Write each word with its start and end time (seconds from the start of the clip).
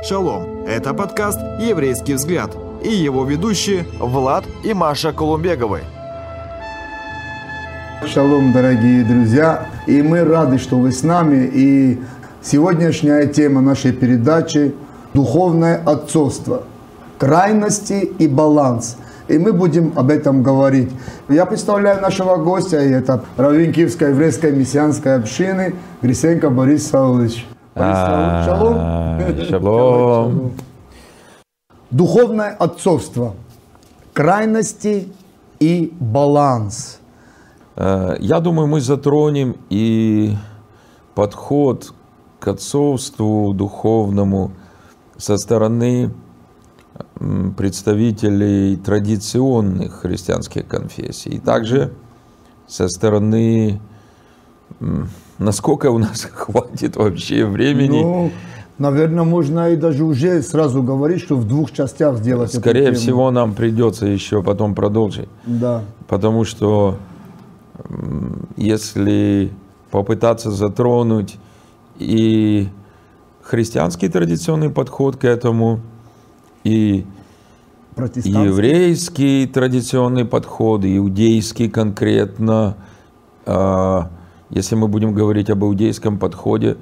Шалом! 0.00 0.64
Это 0.64 0.94
подкаст 0.94 1.40
«Еврейский 1.60 2.14
взгляд» 2.14 2.56
и 2.84 2.88
его 2.88 3.24
ведущие 3.24 3.84
Влад 3.98 4.44
и 4.62 4.72
Маша 4.72 5.12
Колумбеговы. 5.12 5.80
Шалом, 8.06 8.52
дорогие 8.52 9.04
друзья! 9.04 9.66
И 9.88 10.00
мы 10.00 10.22
рады, 10.22 10.58
что 10.58 10.78
вы 10.78 10.92
с 10.92 11.02
нами. 11.02 11.50
И 11.52 12.00
сегодняшняя 12.42 13.26
тема 13.26 13.60
нашей 13.60 13.92
передачи– 13.92 14.72
духовное 15.14 15.82
отцовство, 15.84 16.62
крайности 17.18 18.12
и 18.18 18.28
баланс– 18.28 18.96
и 19.26 19.36
мы 19.36 19.52
будем 19.52 19.92
об 19.94 20.08
этом 20.10 20.42
говорить. 20.42 20.90
Я 21.28 21.44
представляю 21.44 22.00
нашего 22.00 22.36
гостя, 22.36 22.80
и 22.82 22.90
это 22.90 23.24
раввин 23.36 23.74
Киевской 23.74 24.10
еврейской 24.10 24.52
мессианской 24.52 25.16
общины 25.16 25.74
Грисенко 26.00 26.48
Борис 26.48 26.88
Саулович. 26.88 27.46
А, 27.80 28.44
шалом. 28.44 29.46
Шалом. 29.48 30.52
Духовное 31.90 32.50
отцовство, 32.50 33.34
крайности 34.12 35.08
и 35.58 35.92
баланс. 35.98 37.00
Э, 37.76 38.16
я 38.20 38.40
думаю, 38.40 38.68
мы 38.68 38.80
затронем 38.80 39.56
и 39.70 40.36
подход 41.14 41.92
к 42.40 42.48
отцовству 42.48 43.52
духовному 43.54 44.52
со 45.16 45.36
стороны 45.36 46.12
представителей 47.56 48.76
традиционных 48.76 50.00
христианских 50.00 50.66
конфессий. 50.66 51.30
И 51.30 51.38
также 51.38 51.92
со 52.66 52.88
стороны, 52.88 53.80
насколько 55.38 55.90
у 55.90 55.98
нас 55.98 56.22
хватит 56.32 56.96
вообще 56.96 57.44
времени. 57.44 58.00
Ну, 58.00 58.30
наверное, 58.78 59.24
можно 59.24 59.70
и 59.70 59.76
даже 59.76 60.04
уже 60.04 60.42
сразу 60.42 60.82
говорить, 60.82 61.22
что 61.22 61.36
в 61.36 61.46
двух 61.46 61.72
частях 61.72 62.18
сделать. 62.18 62.54
Скорее 62.54 62.92
всего, 62.92 63.30
нам 63.30 63.54
придется 63.54 64.06
еще 64.06 64.42
потом 64.42 64.74
продолжить. 64.74 65.28
Да. 65.46 65.82
Потому 66.06 66.44
что 66.44 66.96
если 68.56 69.52
попытаться 69.90 70.50
затронуть 70.50 71.36
и 71.98 72.68
христианский 73.42 74.08
традиционный 74.08 74.70
подход 74.70 75.16
к 75.16 75.24
этому, 75.24 75.80
и 76.64 77.06
еврейский 77.96 79.46
традиционный 79.46 80.24
подход, 80.24 80.84
иудейский 80.84 81.70
конкретно. 81.70 82.76
Если 84.50 84.74
мы 84.74 84.88
будем 84.88 85.12
говорить 85.12 85.50
об 85.50 85.64
иудейском 85.64 86.18
подходе, 86.18 86.76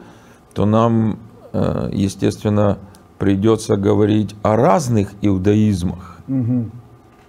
то 0.55 0.67
нам, 0.67 1.19
а, 1.53 1.89
естественно, 1.93 2.79
придется 3.19 3.77
говорить 3.77 4.35
о 4.43 4.57
разных 4.57 5.11
иудаизмах 5.23 6.19
угу. 6.29 6.71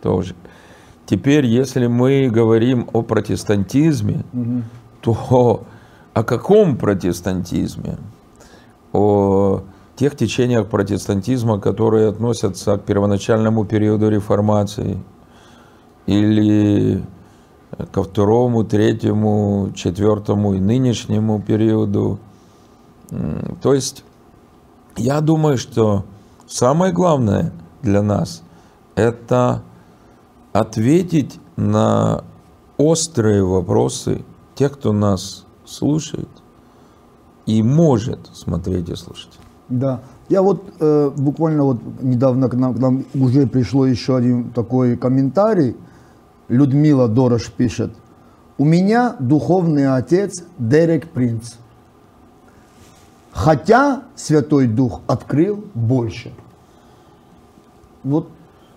тоже. 0.02 0.36
Теперь, 1.06 1.46
если 1.46 1.88
мы 1.88 2.30
говорим 2.30 2.90
о 2.94 3.02
протестантизме, 3.02 4.26
угу. 4.34 4.64
то 5.02 5.64
о 6.14 6.24
каком 6.24 6.78
протестантизме? 6.78 7.98
О 8.92 9.62
тех 9.96 10.16
течениях 10.16 10.68
протестантизма, 10.68 11.60
которые 11.60 12.10
относятся 12.10 12.78
к 12.78 12.84
первоначальному 12.84 13.66
периоду 13.66 14.10
реформации 14.10 14.98
или 16.06 17.04
ко 17.92 18.04
второму, 18.04 18.64
третьему, 18.64 19.72
четвертому 19.76 20.54
и 20.54 20.60
нынешнему 20.60 21.42
периоду. 21.42 22.20
То 23.62 23.74
есть 23.74 24.04
я 24.96 25.22
думаю, 25.22 25.58
что 25.58 26.04
самое 26.48 26.92
главное 26.92 27.54
для 27.82 28.02
нас– 28.02 28.42
это 28.96 29.62
ответить 30.54 31.40
на 31.56 32.24
острые 32.78 33.44
вопросы 33.44 34.24
тех, 34.56 34.74
кто 34.74 34.92
нас 34.92 35.46
слушает 35.66 36.30
и 37.46 37.62
может 37.64 38.28
смотреть 38.34 38.90
и 38.90 38.96
слушать. 38.96 39.40
Да. 39.70 40.02
Я 40.30 40.42
вот 40.42 40.64
э, 40.80 41.12
буквально 41.16 41.64
вот 41.64 41.78
недавно 42.02 42.50
к 42.50 42.56
нам, 42.56 42.74
к 42.74 42.80
нам 42.80 43.06
уже 43.14 43.48
пришло 43.48 43.86
еще 43.86 44.18
один 44.18 44.52
такой 44.52 44.98
комментарий. 44.98 45.76
Людмила 46.50 47.08
Дорош 47.08 47.52
пишет. 47.52 47.92
У 48.58 48.66
меня 48.66 49.16
духовный 49.20 49.96
отец 49.96 50.44
Дерек 50.58 51.10
Принц. 51.10 51.56
Хотя 53.32 54.04
Святой 54.16 54.68
Дух 54.68 55.02
открыл 55.08 55.64
больше. 55.74 56.34
Вот 58.04 58.30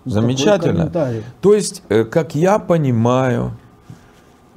Замечательно. 0.04 0.91
То 1.41 1.54
есть, 1.54 1.82
э, 1.88 2.04
как 2.04 2.34
я 2.34 2.59
понимаю, 2.59 3.53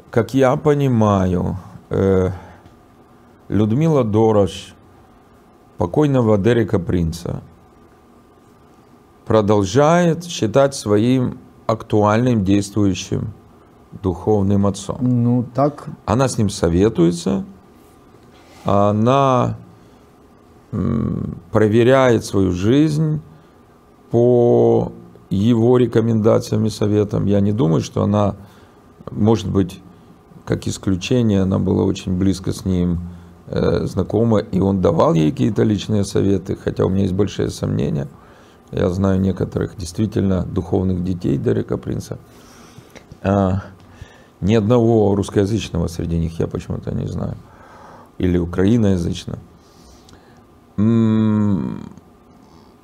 как 0.09 0.33
я 0.33 0.55
понимаю, 0.55 1.57
э, 1.89 2.29
Людмила 3.49 4.03
Дорош 4.03 4.73
покойного 5.77 6.37
Дерека 6.37 6.79
Принца 6.79 7.41
продолжает 9.25 10.25
считать 10.25 10.75
своим 10.75 11.39
актуальным 11.67 12.43
действующим 12.43 13.33
духовным 14.01 14.65
отцом. 14.65 14.97
Ну, 15.01 15.45
так. 15.53 15.87
Она 16.05 16.27
с 16.27 16.37
ним 16.37 16.49
советуется, 16.49 17.45
она 18.65 19.57
проверяет 21.51 22.25
свою 22.25 22.51
жизнь 22.51 23.21
по 24.09 24.91
его 25.29 25.77
рекомендациям 25.77 26.65
и 26.65 26.69
советам. 26.69 27.25
Я 27.25 27.39
не 27.39 27.51
думаю, 27.51 27.81
что 27.81 28.03
она, 28.03 28.35
может 29.11 29.49
быть, 29.49 29.79
как 30.45 30.67
исключение, 30.67 31.41
она 31.41 31.59
была 31.59 31.83
очень 31.83 32.17
близко 32.17 32.51
с 32.51 32.65
ним 32.65 32.99
Э, 33.45 33.85
знакома, 33.85 34.39
и 34.39 34.59
он 34.61 34.81
давал 34.81 35.13
ей 35.13 35.29
какие-то 35.29 35.63
личные 35.63 36.05
советы, 36.05 36.55
хотя 36.55 36.85
у 36.85 36.89
меня 36.89 37.01
есть 37.01 37.13
большие 37.13 37.49
сомнения. 37.49 38.07
Я 38.75 38.89
знаю 38.89 39.19
некоторых 39.19 39.77
действительно 39.77 40.43
духовных 40.43 41.03
детей 41.03 41.37
Дерека 41.37 41.77
Принца. 41.77 42.17
А, 43.21 43.63
ни 44.41 44.55
одного 44.55 45.15
русскоязычного 45.15 45.87
среди 45.87 46.17
них 46.17 46.39
я 46.39 46.47
почему-то 46.47 46.91
не 46.91 47.07
знаю. 47.07 47.35
Или 48.17 48.37
украиноязычного. 48.37 49.39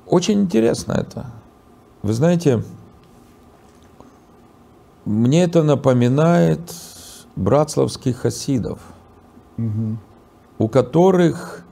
Очень 0.06 0.40
интересно 0.40 0.92
это. 0.92 1.26
Вы 2.02 2.12
знаете, 2.12 2.62
мне 5.04 5.44
это 5.44 5.62
напоминает 5.62 6.60
братславских 7.36 8.16
хасидов. 8.18 8.78
Угу 9.58 9.98
у 10.60 10.68
которых 10.68 11.64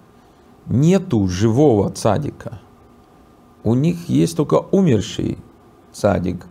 нету 0.66 1.28
живого 1.28 1.90
цадика. 1.90 2.58
У 3.64 3.74
них 3.74 4.08
есть 4.08 4.36
только 4.36 4.56
умерший 4.70 5.38
цадик. 5.92 6.46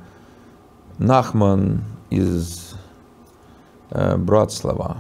Нахман 0.98 1.84
из 2.10 2.74
э, 3.92 4.18
Братслава. 4.18 4.98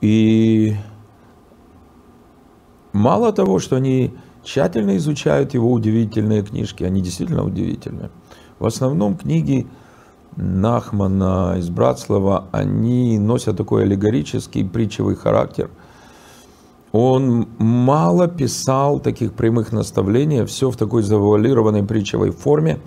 И 0.00 0.76
мало 2.92 3.32
того, 3.32 3.58
что 3.58 3.76
они 3.76 4.14
тщательно 4.42 4.96
изучают 4.96 5.54
его 5.54 5.72
удивительные 5.72 6.42
книжки, 6.42 6.84
они 6.84 7.00
действительно 7.00 7.44
удивительные. 7.44 8.10
В 8.58 8.66
основном 8.66 9.16
книги 9.16 9.66
Нахмана 10.36 11.56
из 11.58 11.68
Братслава, 11.68 12.46
они 12.52 13.18
носят 13.18 13.56
такой 13.56 13.82
аллегорический 13.82 14.64
притчевый 14.64 15.16
характер– 15.16 15.70
он 16.94 17.48
мало 17.58 18.28
писал 18.28 19.00
таких 19.00 19.32
прямых 19.32 19.72
наставлений, 19.72 20.44
все 20.44 20.70
в 20.70 20.76
такой 20.76 21.02
завуалированной 21.02 21.82
притчевой 21.82 22.30
форме. 22.30 22.78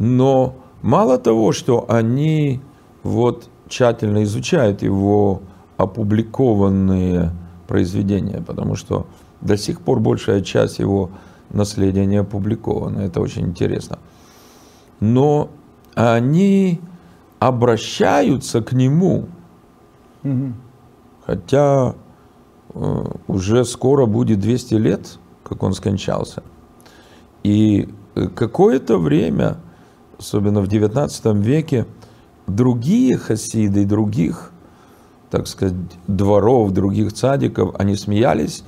Но 0.00 0.56
мало 0.82 1.18
того, 1.18 1.52
что 1.52 1.84
они 1.88 2.60
вот 3.04 3.48
тщательно 3.68 4.24
изучают 4.24 4.82
его 4.82 5.42
опубликованные 5.76 7.30
произведения, 7.68 8.42
потому 8.44 8.74
что 8.74 9.06
до 9.40 9.56
сих 9.56 9.80
пор 9.80 10.00
большая 10.00 10.40
часть 10.40 10.80
его 10.80 11.10
наследия 11.50 12.06
не 12.06 12.16
опубликована. 12.16 13.02
Это 13.02 13.20
очень 13.20 13.42
интересно. 13.42 14.00
Но 14.98 15.48
они 15.94 16.80
обращаются 17.38 18.62
к 18.62 18.72
нему, 18.72 19.26
угу. 20.24 20.54
хотя 21.24 21.94
уже 22.74 23.64
скоро 23.64 24.06
будет 24.06 24.40
200 24.40 24.74
лет, 24.74 25.18
как 25.44 25.62
он 25.62 25.72
скончался. 25.74 26.42
И 27.42 27.88
э, 28.14 28.28
какое-то 28.28 28.98
время, 28.98 29.58
особенно 30.18 30.60
в 30.60 30.66
19 30.66 31.24
веке, 31.36 31.86
другие 32.46 33.16
хасиды, 33.16 33.84
других, 33.84 34.50
так 35.30 35.46
сказать, 35.46 35.76
дворов, 36.06 36.72
других 36.72 37.12
цадиков, 37.12 37.74
они 37.78 37.96
смеялись 37.96 38.64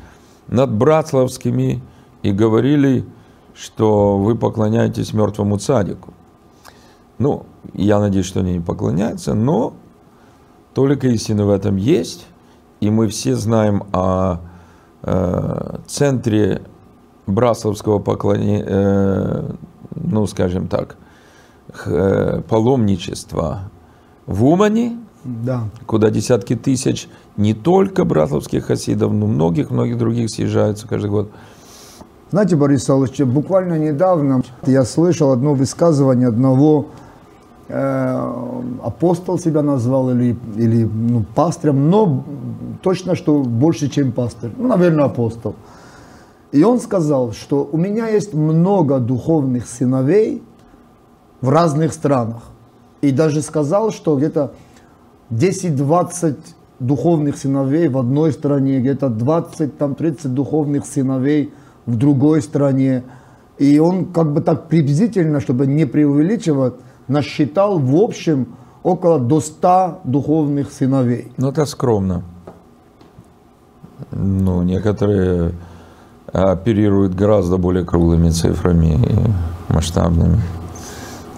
над 0.47 0.73
братславскими 0.73 1.83
и 2.23 2.33
говорили, 2.33 3.05
что 3.55 4.19
вы 4.19 4.37
поклоняетесь 4.37 5.13
мертвому 5.13 5.59
цадику. 5.59 6.13
Ну, 7.19 7.47
я 7.73 7.99
надеюсь, 7.99 8.27
что 8.27 8.41
они 8.41 8.55
не 8.55 8.61
поклоняются, 8.61 9.35
но 9.35 9.75
только 10.75 11.09
истина 11.09 11.47
в 11.47 11.51
этом 11.51 11.77
есть, 11.77 12.27
и 12.81 12.91
мы 12.91 13.09
все 13.09 13.35
знаем 13.35 13.85
о 13.93 14.39
э, 15.03 15.79
центре 15.87 16.63
брасловского 17.27 17.99
поклонения, 17.99 18.65
э, 18.67 19.51
ну, 19.95 20.27
скажем 20.27 20.69
так, 20.69 20.97
э, 21.87 22.43
паломничества 22.49 23.71
в 24.27 24.45
Умане, 24.45 24.99
Да. 25.25 25.65
куда 25.87 26.11
десятки 26.11 26.55
тысяч 26.55 27.09
не 27.37 27.55
только 27.55 28.05
брасловских 28.05 28.67
хасидов, 28.67 29.13
но 29.13 29.27
многих-многих 29.27 29.99
других 29.99 30.31
съезжаются 30.31 30.87
каждый 30.87 31.11
год. 31.11 31.31
Знаете, 32.31 32.57
Борис 32.57 32.85
Савлович, 32.85 33.21
буквально 33.21 33.79
недавно 33.79 34.43
я 34.67 34.85
слышал 34.85 35.31
одно 35.33 35.55
высказывание 35.55 36.29
одного 36.29 36.87
апостол 37.69 39.39
себя 39.39 39.63
назвал 39.63 40.11
или, 40.11 40.37
или 40.57 40.85
ну, 40.85 41.25
пастырем, 41.35 41.91
но 41.91 42.25
точно, 42.83 43.17
что 43.17 43.43
больше, 43.43 43.89
чем 43.89 44.13
пастырь. 44.13 44.51
Ну, 44.57 44.69
наверное, 44.69 45.07
апостол. 45.07 45.57
И 46.53 46.63
он 46.63 46.79
сказал, 46.79 47.33
что 47.33 47.69
у 47.71 47.77
меня 47.77 48.07
есть 48.09 48.35
много 48.35 49.01
духовных 49.01 49.67
сыновей 49.67 50.43
в 51.41 51.49
разных 51.49 51.93
странах. 51.93 52.43
И 53.03 53.11
даже 53.11 53.43
сказал, 53.43 53.91
что 53.91 54.17
где-то 54.17 54.53
10-20 55.31 56.37
духовных 56.79 57.37
сыновей 57.37 57.89
в 57.89 57.99
одной 57.99 58.33
стране, 58.33 58.79
где-то 58.81 59.09
20, 59.09 59.77
там 59.77 59.95
30 59.95 60.33
духовных 60.33 60.87
сыновей 60.87 61.53
в 61.85 61.97
другой 61.97 62.43
стране. 62.43 63.03
И 63.59 63.79
он 63.79 64.07
как 64.07 64.33
бы 64.33 64.41
так 64.41 64.69
приблизительно, 64.69 65.41
чтобы 65.41 65.67
не 65.67 65.85
преувеличивать, 65.85 66.75
насчитал 67.09 67.79
в 67.79 67.95
общем 67.97 68.47
около 68.83 69.19
до 69.19 69.41
100 69.41 70.01
духовных 70.05 70.73
сыновей. 70.73 71.33
Ну, 71.37 71.49
это 71.51 71.67
скромно. 71.67 72.23
Ну, 74.13 74.63
некоторые 74.63 75.53
оперируют 76.33 77.15
гораздо 77.15 77.57
более 77.57 77.85
круглыми 77.85 78.31
цифрами 78.31 78.95
и 78.95 79.73
масштабными. 79.73 80.41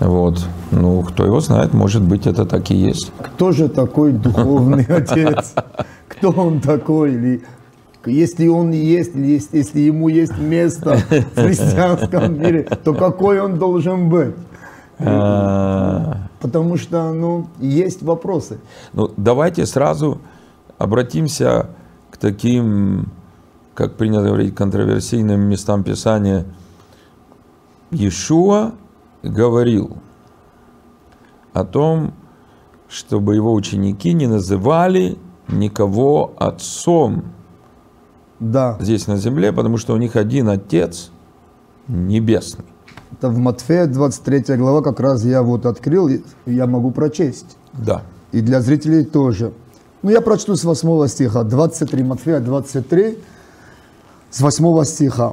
Вот. 0.01 0.45
Ну, 0.71 1.03
кто 1.03 1.25
его 1.25 1.41
знает, 1.41 1.73
может 1.73 2.03
быть, 2.03 2.27
это 2.27 2.45
так 2.45 2.71
и 2.71 2.75
есть. 2.75 3.13
Кто 3.19 3.53
же 3.53 3.69
такой 3.69 4.13
духовный 4.13 4.85
отец? 4.89 5.55
Кто 6.09 6.31
он 6.31 6.61
такой? 6.61 7.15
Или 7.15 7.43
если 8.07 8.49
он 8.49 8.71
есть- 8.73 9.15
если 9.53 9.81
ему 9.81 10.09
есть 10.09 10.39
место 10.39 10.97
в 11.35 11.35
христианском 11.41 12.39
мире, 12.41 12.69
то 12.85 12.95
какой 12.95 13.41
он 13.41 13.59
должен 13.59 14.09
быть? 14.09 14.35
А, 15.01 16.29
Потому 16.41 16.77
что, 16.77 17.13
ну, 17.13 17.49
есть 17.59 18.03
вопросы. 18.03 18.61
Ну, 18.93 19.13
давайте 19.17 19.67
сразу 19.67 20.21
обратимся 20.79 21.71
к 22.11 22.17
таким, 22.17 23.09
как 23.75 23.97
принято 23.97 24.23
говорить, 24.25 24.55
контроверсийным 24.55 25.41
местам 25.41 25.83
Писания. 25.83 26.47
Иешуа 27.91 28.73
говорил 29.23 29.97
о 31.53 31.65
том, 31.65 32.15
чтобы 32.89 33.35
его 33.35 33.53
ученики 33.53 34.13
не 34.13 34.27
называли 34.27 35.19
никого 35.49 36.33
отцом 36.37 37.25
Да, 38.39 38.77
здесь 38.81 39.07
на 39.07 39.17
земле, 39.17 39.53
потому 39.53 39.77
что 39.79 39.95
у 39.95 39.97
них 39.97 40.17
один 40.17 40.49
Отец 40.49 41.11
Небесный. 41.89 42.67
Это 43.13 43.29
в 43.31 43.39
Матфея 43.39 43.87
23 43.87 44.57
глава 44.57 44.83
как 44.83 45.01
раз 45.01 45.25
я 45.25 45.43
вот 45.43 45.67
открыл, 45.67 46.09
и 46.09 46.23
я 46.47 46.67
могу 46.67 46.91
прочесть. 46.91 47.57
Да. 47.73 48.03
И 48.33 48.41
для 48.41 48.61
зрителей 48.61 49.05
тоже. 49.05 49.53
Ну, 50.03 50.11
я 50.11 50.21
прочту 50.21 50.55
с 50.55 50.65
8 50.65 51.09
стиха, 51.09 51.43
23, 51.43 52.03
Матфея 52.05 52.41
23, 52.41 53.19
с 54.31 54.41
8 54.41 54.85
стиха. 54.85 55.33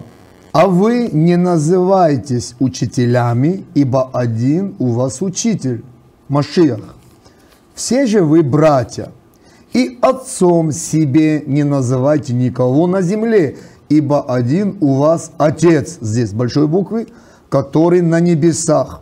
«А 0.53 0.67
вы 0.67 1.09
не 1.11 1.35
называйтесь 1.35 2.55
учителями, 2.59 3.65
ибо 3.73 4.09
один 4.13 4.75
у 4.79 4.91
вас 4.91 5.21
учитель, 5.21 5.83
Машиах. 6.29 6.95
Все 7.73 8.07
же 8.07 8.23
вы 8.23 8.41
братья, 8.41 9.11
и 9.73 9.99
отцом 10.01 10.71
себе 10.71 11.43
не 11.45 11.63
называйте 11.63 12.33
никого 12.33 12.87
на 12.87 13.01
земле, 13.01 13.57
ибо 13.89 14.23
один 14.23 14.77
у 14.79 14.93
вас 14.93 15.31
Отец, 15.37 15.97
здесь 15.99 16.31
большой 16.31 16.67
буквы, 16.67 17.07
который 17.49 18.01
на 18.01 18.19
небесах. 18.19 19.01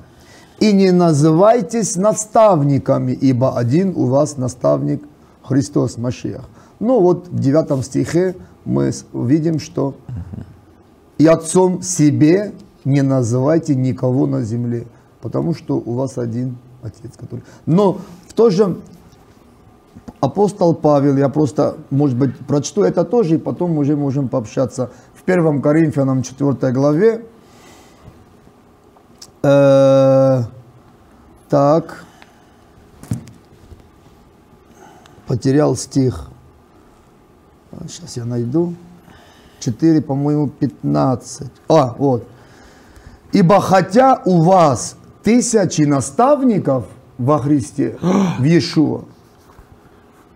И 0.60 0.72
не 0.72 0.92
называйтесь 0.92 1.96
наставниками, 1.96 3.12
ибо 3.12 3.58
один 3.58 3.94
у 3.96 4.06
вас 4.06 4.38
наставник 4.38 5.04
Христос 5.44 5.98
Машиах. 5.98 6.48
Ну 6.80 7.02
вот 7.02 7.28
в 7.28 7.40
9 7.40 7.86
стихе 7.86 8.36
мы 8.66 8.92
видим, 9.14 9.60
что 9.60 9.96
и 11.18 11.26
отцом 11.26 11.82
себе 11.82 12.54
не 12.86 13.02
называйте 13.02 13.76
никого 13.76 14.28
на 14.28 14.42
земле, 14.42 14.88
потому 15.22 15.54
что 15.54 15.78
у 15.78 15.94
вас 15.94 16.18
один 16.18 16.58
Отец, 16.82 17.12
который... 17.18 17.44
Но 17.66 18.00
в 18.28 18.34
то 18.34 18.50
же 18.50 18.78
апостол 20.20 20.74
Павел, 20.74 21.18
я 21.18 21.30
просто, 21.30 21.78
может 21.90 22.18
быть, 22.18 22.38
прочту 22.40 22.84
это 22.84 23.06
тоже, 23.06 23.36
и 23.36 23.38
потом 23.38 23.78
уже 23.78 23.96
можем 23.96 24.28
пообщаться. 24.28 24.92
В 25.14 25.24
1 25.30 25.62
Коринфянам 25.62 26.24
4 26.24 26.74
главе, 26.74 27.26
э, 29.44 30.44
так, 31.50 32.06
потерял 35.28 35.76
стих, 35.76 36.30
сейчас 37.88 38.18
я 38.18 38.26
найду, 38.26 38.74
4, 39.60 40.02
по-моему, 40.02 40.48
15, 40.48 41.52
а, 41.70 41.96
вот. 41.98 42.28
Ибо 43.32 43.60
хотя 43.62 44.22
у 44.26 44.42
вас 44.42 44.96
тысячи 45.24 45.82
наставников 45.84 46.86
во 47.18 47.40
Христе, 47.40 47.98
в 48.02 48.44
Иешуа, 48.44 49.06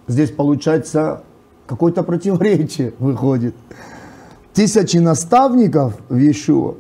здесь 0.08 0.32
получается 0.32 1.24
какое-то 1.68 2.04
противоречие 2.04 2.94
выходит. 3.00 3.56
Тысячи 4.54 4.98
наставников 4.98 5.94
в 6.10 6.16
Иешуа, 6.16 6.76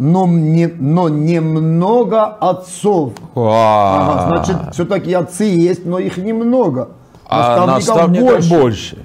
но, 0.00 0.26
не, 0.26 0.66
но 0.66 1.10
немного 1.10 2.24
отцов. 2.24 3.12
Ага, 3.34 4.28
значит, 4.28 4.72
все-таки 4.72 5.12
отцы 5.12 5.44
есть, 5.44 5.84
но 5.84 5.98
их 5.98 6.16
немного. 6.16 6.88
а 7.28 7.66
наставников 7.66 8.48
больше. 8.48 9.04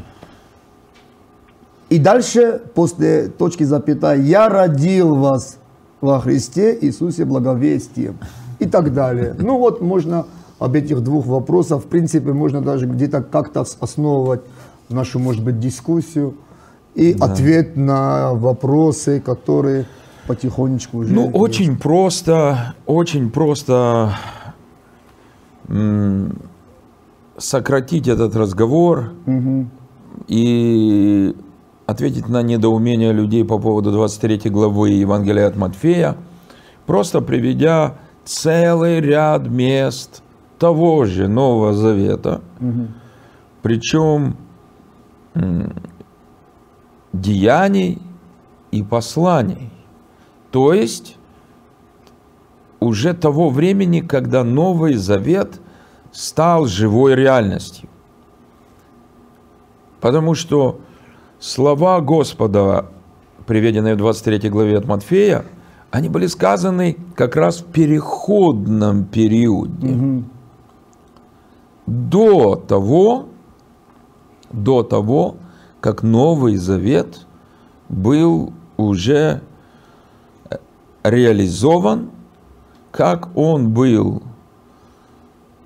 И 1.89 1.99
дальше, 1.99 2.61
после 2.73 3.27
точки 3.27 3.63
запятой, 3.63 4.21
я 4.21 4.47
родил 4.47 5.15
вас 5.15 5.57
во 5.99 6.21
Христе 6.21 6.77
Иисусе 6.79 7.25
благовестием. 7.25 8.17
И 8.59 8.65
так 8.65 8.93
далее. 8.93 9.35
Ну 9.37 9.57
вот 9.57 9.81
можно 9.81 10.25
об 10.59 10.75
этих 10.75 11.01
двух 11.01 11.25
вопросах, 11.25 11.83
в 11.83 11.87
принципе, 11.87 12.31
можно 12.31 12.61
даже 12.61 12.85
где-то 12.85 13.21
как-то 13.21 13.61
ос- 13.61 13.77
основывать 13.81 14.41
нашу, 14.87 15.19
может 15.19 15.43
быть, 15.43 15.59
дискуссию 15.59 16.35
и 16.95 17.17
ответ 17.19 17.75
на 17.75 18.33
вопросы, 18.33 19.19
которые 19.19 19.87
потихонечку 20.27 20.99
уже... 20.99 21.13
Ну, 21.13 21.25
есть. 21.25 21.35
очень 21.35 21.77
просто, 21.77 22.75
очень 22.85 23.29
просто 23.29 24.15
сократить 27.37 28.07
этот 28.07 28.35
разговор 28.35 29.13
и 30.27 31.35
ответить 31.85 32.29
на 32.29 32.41
недоумение 32.41 33.13
людей 33.13 33.43
по 33.45 33.59
поводу 33.59 33.91
23 33.91 34.49
главы 34.49 34.89
Евангелия 34.89 35.47
от 35.47 35.55
Матфея, 35.55 36.15
просто 36.85 37.21
приведя 37.21 37.95
целый 38.23 39.01
ряд 39.01 39.47
мест 39.47 40.23
того 40.57 41.05
же 41.05 41.27
Нового 41.27 41.73
Завета, 41.73 42.41
причем 43.61 44.37
м, 45.33 45.73
деяний 47.13 48.01
и 48.71 48.81
посланий. 48.81 49.71
То 50.55 50.71
есть 50.71 51.17
уже 52.79 53.13
того 53.13 53.49
времени, 53.49 53.99
когда 53.99 54.45
Новый 54.45 54.93
Завет 54.93 55.59
стал 56.13 56.65
живой 56.65 57.13
реальностью. 57.13 57.89
Потому 59.99 60.33
что 60.33 60.79
слова 61.39 61.99
Господа, 61.99 62.85
приведенные 63.45 63.95
в 63.95 63.97
23 63.97 64.49
главе 64.49 64.77
от 64.77 64.85
Матфея, 64.85 65.43
они 65.91 66.07
были 66.07 66.27
сказаны 66.27 66.99
как 67.15 67.35
раз 67.35 67.57
в 67.59 67.65
переходном 67.65 69.03
периоде. 69.03 70.23
До 71.85 72.55
того, 72.55 73.25
до 74.53 74.83
того, 74.83 75.35
как 75.81 76.01
Новый 76.01 76.55
Завет 76.55 77.27
был 77.89 78.53
уже 78.77 79.41
реализован, 81.09 82.09
как 82.91 83.35
он 83.35 83.71
был 83.71 84.23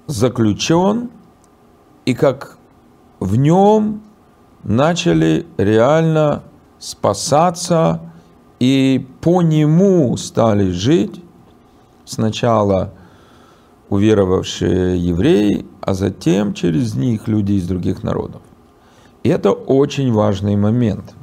заключен 0.08 1.10
и 2.06 2.14
как 2.14 2.58
в 3.20 3.36
нем 3.36 4.02
начали 4.64 5.46
реально 5.58 6.44
спасаться 6.80 8.02
и 8.60 9.08
по 9.22 9.42
нему 9.42 10.18
стали 10.18 10.72
жить 10.72 11.24
сначала 12.06 12.94
уверовавшие 13.90 14.98
евреи, 15.00 15.66
а 15.82 15.94
затем 15.94 16.54
через 16.54 16.96
них 16.96 17.28
люди 17.28 17.54
из 17.54 17.68
других 17.68 18.04
народов. 18.04 18.42
И 19.24 19.30
это 19.30 19.52
очень 19.52 20.12
важный 20.12 20.56
момент. 20.56 21.14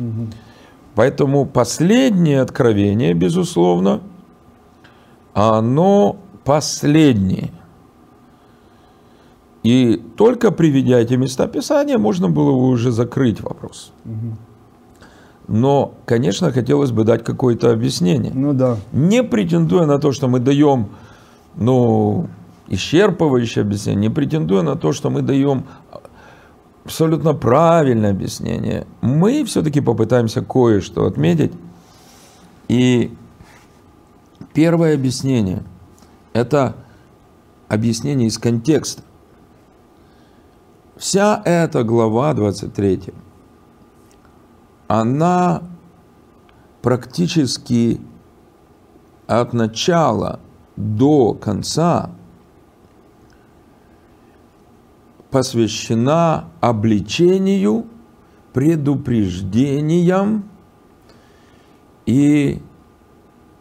Поэтому 0.97 1.45
последнее 1.45 2.41
откровение, 2.41 3.13
безусловно, 3.13 4.01
оно 5.35 6.17
последнее. 6.43 7.53
И 9.63 10.03
только 10.17 10.51
приведя 10.51 10.99
эти 10.99 11.13
места 11.15 11.49
Писания, 11.49 11.99
можно 11.99 12.31
было 12.31 12.53
бы 12.53 12.69
уже 12.69 12.93
закрыть 12.93 13.43
вопрос. 13.43 13.93
Но, 15.49 15.95
конечно, 16.07 16.51
хотелось 16.51 16.93
бы 16.93 17.05
дать 17.05 17.23
какое-то 17.23 17.73
объяснение. 17.73 18.33
Ну 18.35 18.55
да. 18.55 18.79
Не 18.93 19.23
претендуя 19.23 19.85
на 19.85 19.99
то, 19.99 20.13
что 20.13 20.29
мы 20.29 20.41
даем 20.41 20.89
ну, 21.57 22.27
исчерпывающее 22.69 23.61
объяснение, 23.61 24.09
не 24.09 24.15
претендуя 24.15 24.63
на 24.63 24.77
то, 24.77 24.93
что 24.93 25.11
мы 25.11 25.21
даем 25.21 25.67
абсолютно 26.87 27.35
правильное 27.35 28.13
объяснение, 28.13 28.87
мы 29.01 29.45
все-таки 29.45 29.81
попытаемся 29.81 30.41
кое-что 30.41 31.05
отметить. 31.07 31.53
И 32.69 33.13
первое 34.53 34.95
объяснение– 34.95 35.65
это 36.33 36.77
объяснение 37.67 38.29
из 38.29 38.39
контекста. 38.39 39.03
Вся 40.97 41.43
эта 41.45 41.83
глава 41.83 42.33
23, 42.35 43.13
она 44.87 45.65
практически 46.83 48.01
от 49.27 49.53
начала 49.53 50.39
до 50.77 51.35
конца 51.35 52.11
посвящена 55.37 56.49
обличению, 56.63 57.85
предупреждениям 58.55 60.49
и 62.07 62.63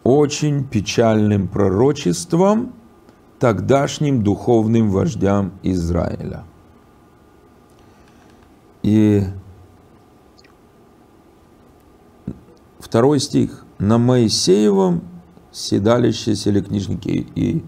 очень 0.02 0.66
печальным 0.66 1.48
пророчествам 1.48 2.72
тогдашним 3.38 4.24
духовным 4.24 4.88
вождям 4.88 5.52
Израиля. 5.62 6.44
И 8.82 9.24
второй 12.78 13.20
стих. 13.20 13.66
На 13.78 13.98
Моисеевом 13.98 15.02
седалище 15.52 16.36
сели 16.36 16.62
книжники 16.62 17.26
и 17.34 17.62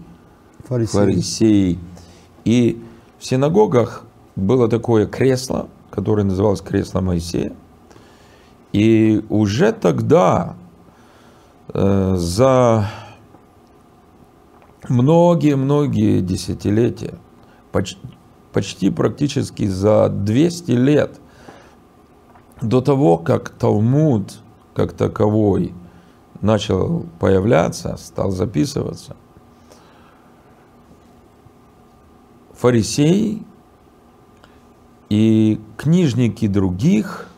Фарисеи. 0.67 0.99
фарисеи. 0.99 1.79
И 2.43 2.83
в 3.19 3.25
синагогах 3.25 4.05
было 4.35 4.67
такое 4.69 5.05
кресло, 5.05 5.67
которое 5.91 6.23
называлось 6.23 6.61
кресло 6.61 7.01
Моисея. 7.01 7.53
И 8.71 9.23
уже 9.29 9.71
тогда, 9.73 10.55
э, 11.73 12.15
за 12.15 12.89
многие-многие 14.87 16.21
десятилетия, 16.21 17.15
поч- 17.71 17.97
почти 18.53 18.89
практически 18.89 19.65
за 19.67 20.09
200 20.09 20.71
лет 20.71 21.19
до 22.61 22.81
того, 22.81 23.17
как 23.17 23.49
Талмуд 23.49 24.39
как 24.73 24.93
таковой 24.93 25.73
начал 26.41 27.05
появляться, 27.19 27.97
стал 27.97 28.31
записываться, 28.31 29.17
фарисеи 32.59 33.41
и 35.09 35.61
книжники 35.77 36.45
других, 36.47 37.29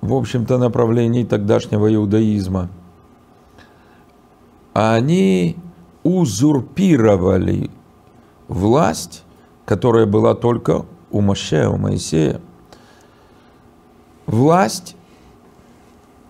в 0.00 0.14
общем-то, 0.14 0.58
направлений 0.58 1.24
тогдашнего 1.24 1.92
иудаизма, 1.94 2.70
они 4.72 5.56
узурпировали 6.02 7.70
власть, 8.48 9.22
которая 9.64 10.06
была 10.06 10.34
только 10.34 10.84
у 11.12 11.20
Моше, 11.20 11.68
у 11.68 11.76
Моисея. 11.76 12.40
Власть, 14.26 14.96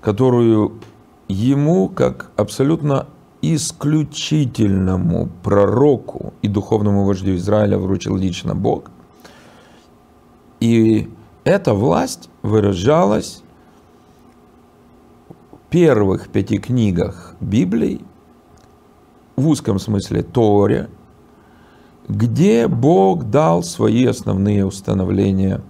которую 0.03 0.81
ему, 1.29 1.89
как 1.89 2.31
абсолютно 2.37 3.07
исключительному 3.43 5.29
пророку 5.43 6.33
и 6.43 6.49
духовному 6.49 7.05
вождю 7.05 7.37
Израиля 7.37 7.79
вручил 7.79 8.17
лично 8.17 8.55
Бог. 8.55 8.91
И 10.61 11.09
эта 11.45 11.73
власть 11.73 12.29
выражалась 12.43 13.43
в 15.29 15.71
первых 15.71 16.29
пяти 16.29 16.59
книгах 16.59 17.37
Библии, 17.41 18.01
в 19.37 19.47
узком 19.47 19.79
смысле 19.79 20.23
Торе, 20.23 20.89
где 22.09 22.67
Бог 22.67 23.31
дал 23.31 23.63
свои 23.63 24.07
основные 24.07 24.67
установления, 24.67 25.61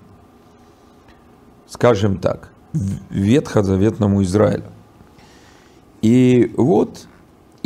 скажем 1.67 2.17
так, 2.17 2.51
ветхозаветному 3.11 4.23
Израилю. 4.23 4.71
И 6.01 6.55
вот 6.57 7.09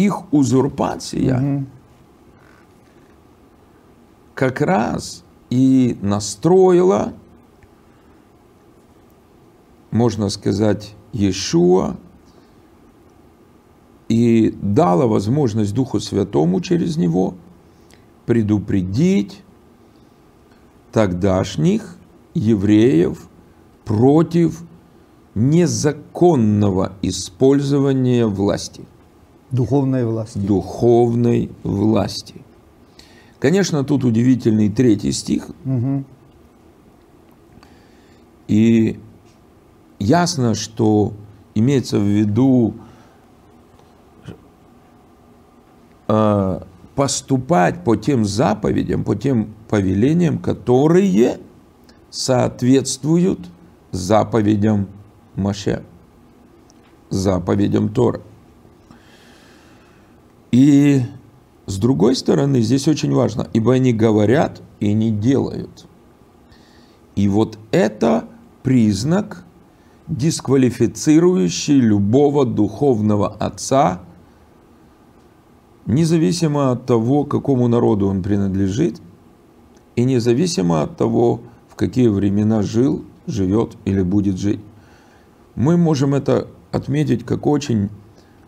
их 0.05 0.33
узурпация. 0.33 1.67
Как 4.35 4.61
раз 4.61 5.25
и 5.51 5.97
настроила, 6.01 7.13
можно 9.91 10.31
сказать, 10.31 10.95
Иешуа 11.13 11.97
и 14.09 14.55
дала 14.61 15.07
возможность 15.07 15.75
Духу 15.75 16.01
Святому 16.01 16.61
через 16.61 16.97
него 16.97 17.35
предупредить 18.27 19.43
тогдашних 20.91 21.97
евреев 22.35 23.29
против 23.85 24.63
незаконного 25.35 26.93
использования 27.03 28.27
власти 28.27 28.85
Духовной 29.53 30.05
власти. 30.07 30.39
духовной 30.39 31.51
власти. 31.63 32.35
Конечно, 33.39 33.85
тут 33.85 34.05
удивительный 34.05 34.71
третий 34.71 35.13
стих. 35.13 35.49
Мгм. 35.65 36.07
И 38.49 38.99
ясно, 39.99 40.55
что 40.55 41.13
имеется 41.55 41.99
в 41.99 42.05
виду 42.05 42.75
э, 46.09 46.61
поступать 46.95 47.85
по 47.85 47.97
тем 47.97 48.25
заповедям, 48.25 49.05
по 49.05 49.15
тем 49.17 49.55
повелениям, 49.69 50.39
которые 50.39 51.41
соответствуют 52.11 53.41
заповедям 53.91 54.89
Маше, 55.35 55.83
заповедям 57.11 57.91
Тора. 57.91 58.21
И 60.53 61.03
с 61.67 61.79
другой 61.79 62.15
стороны, 62.15 62.61
здесь 62.61 62.87
очень 62.87 63.13
важно, 63.13 63.49
ибо 63.53 63.75
они 63.75 63.93
говорят 63.93 64.63
и 64.79 64.93
не 64.93 65.11
делают. 65.11 65.87
И 67.17 67.29
вот 67.29 67.59
это 67.71 68.29
признак, 68.63 69.45
дисквалифицирующий 70.09 71.81
любого 71.81 72.45
духовного 72.45 73.29
отца, 73.29 74.03
независимо 75.87 76.73
от 76.73 76.87
того, 76.87 77.25
какому 77.25 77.69
народу 77.69 78.07
он 78.09 78.23
принадлежит, 78.23 79.01
и 79.97 80.05
независимо 80.05 80.83
от 80.83 80.97
того, 80.97 81.41
в 81.69 81.75
какие 81.77 82.09
времена 82.09 82.63
жил, 82.63 83.05
живет 83.27 83.77
или 83.85 84.03
будет 84.03 84.39
жить. 84.39 84.61
Мы 85.55 85.77
можем 85.77 86.15
это 86.15 86.49
отметить 86.71 87.25
как 87.25 87.47
очень 87.47 87.89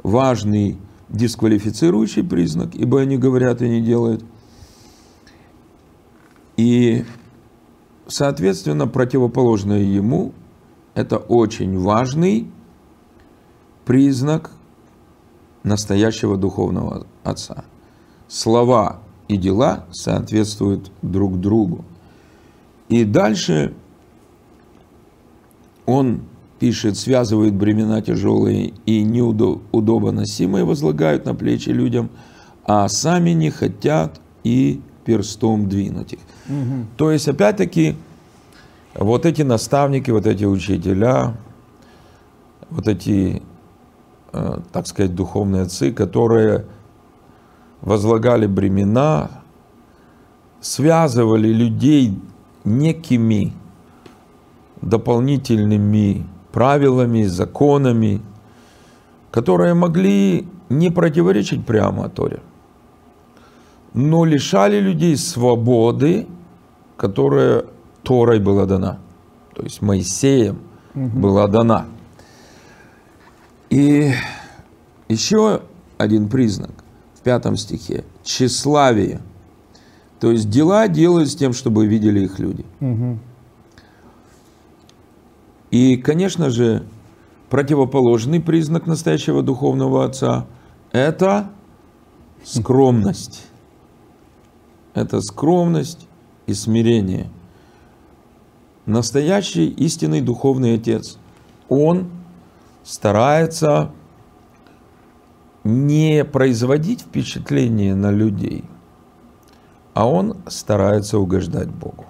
важный 0.02 0.78
дисквалифицирующий 1.14 2.24
признак, 2.24 2.74
ибо 2.74 3.00
они 3.00 3.16
говорят 3.16 3.62
и 3.62 3.68
не 3.68 3.80
делают. 3.80 4.24
И, 6.56 7.04
соответственно, 8.06 8.86
противоположное 8.86 9.80
ему– 9.80 10.32
это 10.94 11.18
очень 11.18 11.78
важный 11.78 12.50
признак 13.84 14.50
настоящего 15.62 16.36
духовного 16.36 17.06
отца. 17.22 17.64
Слова 18.28 19.00
и 19.28 19.36
дела 19.36 19.86
соответствуют 19.90 20.90
друг 21.02 21.40
другу. 21.40 21.84
И 22.88 23.04
дальше 23.04 23.74
он 25.86 26.22
пишет, 26.64 26.96
связывают 26.96 27.52
бремена 27.52 28.00
тяжелые 28.00 28.72
и 28.86 29.02
неудобоносимые, 29.02 30.64
возлагают 30.64 31.26
на 31.26 31.34
плечи 31.34 31.68
людям, 31.68 32.08
а 32.64 32.88
сами 32.88 33.32
не 33.32 33.50
хотят 33.50 34.18
и 34.44 34.80
перстом 35.04 35.68
двинуть 35.68 36.14
их. 36.14 36.20
Угу. 36.48 36.86
То 36.96 37.10
есть, 37.10 37.28
опять-таки, 37.28 37.96
вот 38.94 39.26
эти 39.26 39.42
наставники, 39.42 40.10
вот 40.10 40.26
эти 40.26 40.46
учителя, 40.46 41.36
вот 42.70 42.88
эти, 42.88 43.42
э, 44.32 44.58
так 44.72 44.86
сказать, 44.86 45.14
духовные 45.14 45.64
отцы, 45.64 45.92
которые 45.92 46.64
возлагали 47.82 48.46
бремена, 48.46 49.42
связывали 50.62 51.48
людей 51.48 52.18
некими 52.64 53.52
дополнительными 54.80 56.26
правилами, 56.54 57.24
законами, 57.24 58.22
которые 59.32 59.74
могли 59.74 60.46
не 60.68 60.90
противоречить 60.90 61.66
прямо 61.66 62.08
Торе, 62.08 62.38
но 63.92 64.24
лишали 64.24 64.78
людей 64.78 65.16
свободы, 65.16 66.28
которая 66.96 67.64
Торой 68.04 68.38
была 68.38 68.66
дана, 68.66 68.98
то 69.56 69.64
есть 69.64 69.82
Моисеем 69.82 70.58
угу. 70.94 71.18
была 71.18 71.48
дана. 71.48 71.86
И 73.70 74.12
еще 75.08 75.60
один 75.98 76.28
признак 76.28 76.70
в 77.16 77.22
пятом 77.22 77.56
стихе– 77.56 78.04
тщеславие. 78.22 79.20
То 80.20 80.30
есть 80.30 80.48
дела 80.48 80.86
делают 80.86 81.28
с 81.28 81.34
тем, 81.34 81.52
чтобы 81.52 81.86
видели 81.86 82.20
их 82.20 82.38
люди. 82.38 82.64
Угу. 82.80 83.18
И, 85.74 85.96
конечно 85.96 86.50
же, 86.50 86.86
противоположный 87.50 88.38
признак 88.38 88.86
настоящего 88.86 89.42
духовного 89.42 90.04
отца– 90.04 90.46
это 90.92 91.50
скромность. 92.44 93.48
Это 94.94 95.20
скромность 95.20 96.06
и 96.46 96.54
смирение. 96.54 97.28
Настоящий 98.86 99.66
истинный 99.66 100.20
духовный 100.20 100.76
отец, 100.76 101.18
он 101.68 102.08
старается 102.84 103.90
не 105.64 106.24
производить 106.24 107.00
впечатление 107.00 107.96
на 107.96 108.12
людей, 108.12 108.62
а 109.92 110.06
он 110.06 110.36
старается 110.46 111.18
угождать 111.18 111.68
Богу. 111.68 112.04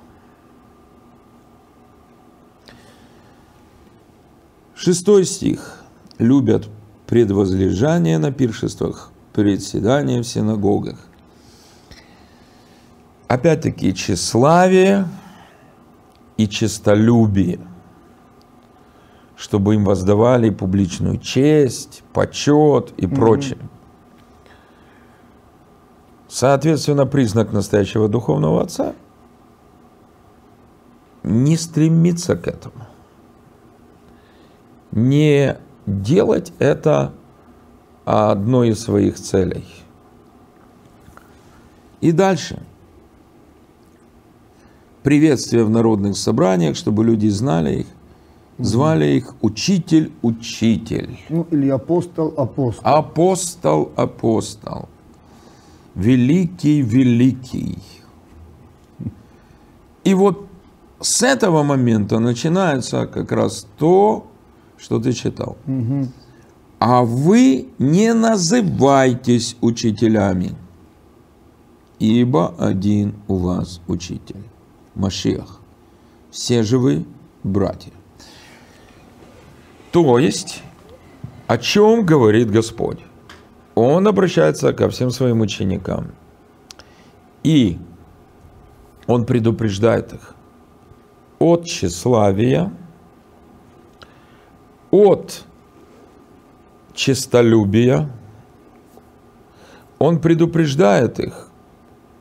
Шестой 4.84 5.24
стих. 5.24 5.82
Любят 6.18 6.68
предвозлежание 7.06 8.18
на 8.18 8.30
пиршествах, 8.30 9.12
председание 9.32 10.20
в 10.20 10.26
синагогах. 10.26 10.98
Опять-таки, 13.26 13.94
тщеславие 13.94 15.08
и 16.36 16.46
честолюбие, 16.46 17.60
чтобы 19.38 19.74
им 19.76 19.86
воздавали 19.86 20.50
публичную 20.50 21.16
честь, 21.16 22.02
почет 22.12 22.92
и 22.98 23.06
прочее. 23.06 23.56
Соответственно, 26.28 27.06
признак 27.06 27.54
настоящего 27.54 28.06
духовного 28.06 28.60
отца 28.60 28.92
не 31.22 31.56
стремиться 31.56 32.36
к 32.36 32.46
этому 32.48 32.84
не 34.94 35.56
делать 35.86 36.52
это 36.60 37.12
одной 38.04 38.70
из 38.70 38.80
своих 38.80 39.16
целей. 39.16 39.64
И 42.00 42.12
дальше. 42.12 42.62
Приветствие 45.02 45.64
в 45.64 45.70
народных 45.70 46.16
собраниях, 46.16 46.76
чтобы 46.76 47.04
люди 47.04 47.28
знали 47.28 47.80
их, 47.80 47.86
звали 48.58 49.06
их 49.16 49.34
учитель, 49.42 50.12
учитель. 50.22 51.18
Ну, 51.28 51.46
или 51.50 51.68
апостол, 51.68 52.32
апостол. 52.36 52.82
Апостол, 52.84 53.92
апостол. 53.96 54.88
Великий, 55.94 56.80
великий. 56.80 57.78
И 60.04 60.14
вот 60.14 60.46
с 61.00 61.22
этого 61.22 61.62
момента 61.62 62.18
начинается 62.18 63.06
как 63.06 63.32
раз 63.32 63.66
то, 63.76 64.26
что 64.78 64.98
ты 64.98 65.12
читал. 65.12 65.56
Угу. 65.66 66.08
А 66.78 67.02
вы 67.02 67.68
не 67.78 68.12
называйтесь 68.12 69.56
учителями, 69.60 70.54
ибо 71.98 72.54
один 72.58 73.14
у 73.28 73.36
вас 73.36 73.80
учитель, 73.86 74.42
Машиах. 74.94 75.60
Все 76.30 76.62
же 76.62 76.78
вы 76.78 77.06
братья. 77.42 77.92
То 79.92 80.18
есть, 80.18 80.62
о 81.46 81.56
чем 81.56 82.04
говорит 82.04 82.50
Господь? 82.50 82.98
Он 83.74 84.06
обращается 84.06 84.72
ко 84.72 84.88
всем 84.88 85.10
своим 85.10 85.40
ученикам. 85.40 86.12
И 87.44 87.78
он 89.06 89.24
предупреждает 89.24 90.12
их 90.12 90.34
от 91.38 91.64
тщеславия– 91.64 92.72
от 94.94 95.44
честолюбия, 96.94 98.08
он 99.98 100.20
предупреждает 100.20 101.18
их 101.18 101.48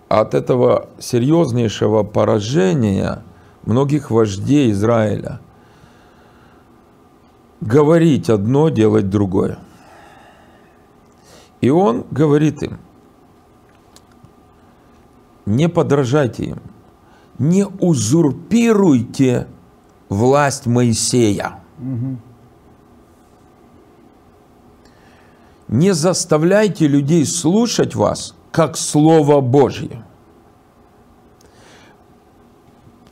от 0.09 0.33
этого 0.33 0.89
серьезнейшего 0.97 2.01
поражения 2.01 3.21
многих 3.63 4.09
вождей 4.09 4.71
Израиля. 4.71 5.39
Говорить 7.61 8.31
одно, 8.31 8.69
делать 8.69 9.09
другое. 9.09 9.59
И 11.61 11.69
он 11.69 12.05
говорит 12.09 12.63
им, 12.63 12.79
не 15.45 15.69
подражайте 15.69 16.43
им, 16.43 16.61
не 17.37 17.67
узурпируйте 17.67 19.47
власть 20.09 20.65
Моисея. 20.65 21.59
Угу. 21.79 22.17
Не 25.73 25.91
заставляйте 25.95 26.87
людей 26.87 27.25
слушать 27.25 27.95
вас, 27.95 28.35
как 28.51 28.77
Слово 28.77 29.41
Божье. 29.41 30.05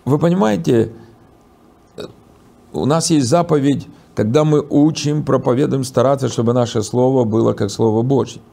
Вы 0.05 0.19
понимаете, 0.19 0.93
у 2.71 2.85
нас 2.85 3.09
есть 3.09 3.27
заповедь, 3.27 3.87
когда 4.13 4.43
мы 4.43 4.61
учим, 4.61 5.25
проповедуем, 5.25 5.83
стараться, 5.83 6.29
чтобы 6.29 6.53
наше 6.53 6.83
Слово 6.83 7.23
было 7.23 7.53
как 7.53 7.71
Слово 7.71 8.03
Божье. 8.03 8.43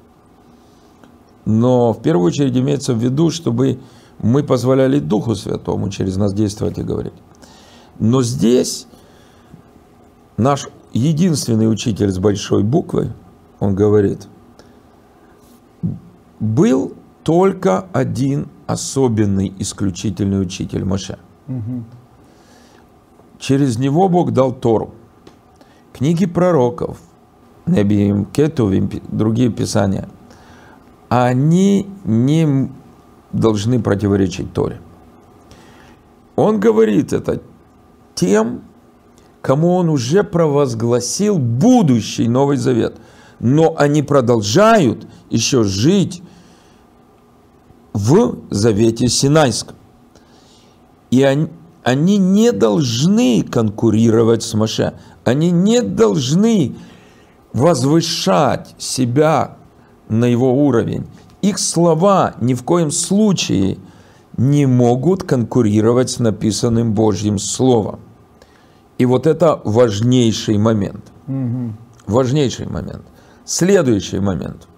Но 1.44 1.92
в 1.92 2.01
первую 2.01 2.29
очередь 2.29 2.57
имеется 2.57 2.94
в 2.94 2.99
виду, 2.99 3.31
чтобы 3.31 3.79
мы 4.21 4.42
позволяли 4.42 5.01
Духу 5.01 5.35
Святому 5.35 5.90
через 5.90 6.16
нас 6.16 6.33
действовать 6.33 6.79
и 6.79 6.83
говорить. 6.83 7.12
Но 7.99 8.23
здесь 8.23 8.87
наш 10.38 10.66
единственный 10.94 11.71
учитель 11.71 12.11
с 12.11 12.18
большой 12.18 12.62
буквы– 12.62 13.12
он 13.61 13.75
говорит, 13.75 14.29
был 16.40 16.94
только 17.25 17.87
один 17.92 18.49
особенный, 18.66 19.53
исключительный 19.59 20.40
учитель 20.40 20.85
Моше. 20.85 21.18
Угу. 21.49 21.85
Через 23.38 23.79
него 23.79 24.09
Бог 24.09 24.33
дал 24.33 24.53
Тору, 24.53 24.94
книги 25.92 26.27
пророков, 26.27 26.99
Небиим, 27.66 28.25
Кетувим, 28.25 28.90
другие 29.09 29.51
писания. 29.51 30.09
Они 31.09 31.88
не 32.05 32.71
должны 33.33 33.81
противоречить 33.81 34.53
Торе. 34.53 34.81
Он 36.37 36.61
говорит 36.61 37.12
это 37.12 37.42
тем, 38.14 38.62
кому 39.42 39.75
он 39.75 39.88
уже 39.88 40.23
провозгласил 40.23 41.38
будущий 41.38 42.29
Новый 42.29 42.57
Завет– 42.57 42.97
но 43.40 43.74
они 43.77 44.03
продолжают 44.03 45.07
еще 45.31 45.64
жить 45.64 46.22
в 47.92 48.37
Завете 48.51 49.09
Синайском. 49.09 49.77
И 51.11 51.22
они, 51.22 51.48
они 51.83 52.18
не 52.18 52.53
должны 52.53 53.42
конкурировать 53.42 54.42
с 54.42 54.55
Моше. 54.55 54.94
Они 55.24 55.51
не 55.51 55.83
должны 55.83 56.77
возвышать 57.53 58.74
себя 58.79 59.57
на 60.09 60.27
его 60.27 60.66
уровень. 60.66 61.07
Их 61.42 61.59
слова 61.59 62.35
ни 62.40 62.55
в 62.55 62.62
коем 62.62 62.90
случае 62.90 63.79
не 64.37 64.66
могут 64.66 65.22
конкурировать 65.22 66.11
с 66.11 66.18
написанным 66.18 66.92
Божьим 66.92 67.38
Словом. 67.38 68.01
И 68.98 69.07
вот 69.07 69.27
это 69.27 69.61
важнейший 69.64 70.59
момент. 70.59 71.05
Важнейший 72.07 72.66
момент. 72.66 73.03
Следующий 73.48 74.18
момент. 74.18 74.68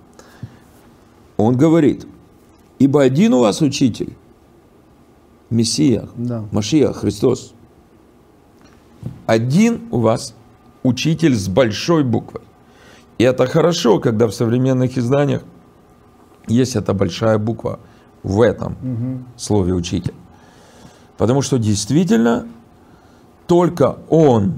Он 1.36 1.56
говорит, 1.56 2.06
ибо 2.78 3.02
один 3.02 3.34
у 3.34 3.40
вас 3.40 3.62
учитель, 3.62 4.16
Мессия, 5.50 6.08
Да. 6.14 6.44
Машия, 6.52 6.92
Христос. 6.92 7.52
Один 9.26 9.88
у 9.90 9.98
вас 9.98 10.34
учитель 10.84 11.34
с 11.34 11.48
большой 11.48 12.04
буквой. 12.04 12.42
И 13.18 13.24
это 13.24 13.46
хорошо, 13.46 13.98
когда 13.98 14.28
в 14.28 14.32
современных 14.32 14.96
изданиях 14.96 15.42
есть 16.46 16.76
эта 16.76 16.94
большая 16.94 17.38
буква 17.38 17.80
в 18.22 18.40
этом 18.40 19.24
слове 19.36 19.74
учитель. 19.74 20.14
Потому 21.18 21.42
что 21.42 21.58
действительно 21.58 22.46
только 23.48 23.98
он, 24.08 24.54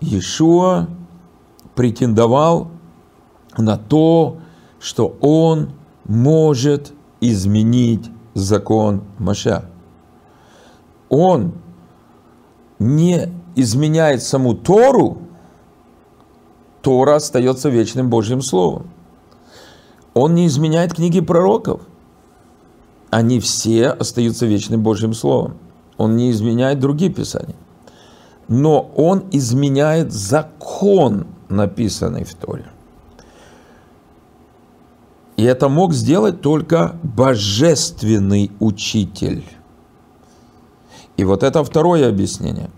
Иешуа, 0.00 0.88
претендовал 1.76 2.73
на 3.58 3.76
то, 3.76 4.38
что 4.80 5.16
он 5.20 5.70
может 6.04 6.92
изменить 7.20 8.10
закон 8.34 9.02
Маша. 9.18 9.64
Он 11.08 11.54
не 12.78 13.28
изменяет 13.54 14.22
саму 14.22 14.54
Тору, 14.54 15.18
Тора 16.82 17.16
остается 17.16 17.70
вечным 17.70 18.10
Божьим 18.10 18.42
Словом. 18.42 18.90
Он 20.12 20.34
не 20.34 20.46
изменяет 20.46 20.92
книги 20.92 21.20
пророков. 21.20 21.80
Они 23.10 23.40
все 23.40 23.88
остаются 23.88 24.44
вечным 24.44 24.82
Божьим 24.82 25.14
Словом. 25.14 25.56
Он 25.96 26.16
не 26.16 26.30
изменяет 26.30 26.80
другие 26.80 27.10
писания. 27.10 27.56
Но 28.48 28.82
он 28.96 29.24
изменяет 29.30 30.12
закон, 30.12 31.26
написанный 31.48 32.24
в 32.24 32.34
Торе. 32.34 32.66
И 35.36 35.42
это 35.42 35.68
мог 35.68 35.92
сделать 35.92 36.40
только 36.40 36.96
божественный 37.02 38.52
учитель. 38.60 39.44
И 41.16 41.24
вот 41.24 41.42
это 41.42 41.64
второе 41.64 42.08
объяснение. 42.08 42.70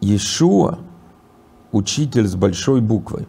Иешуа, 0.00 0.78
учитель 1.72 2.26
с 2.26 2.34
большой 2.34 2.80
буквы, 2.80 3.26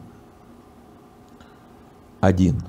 один. 2.21 2.63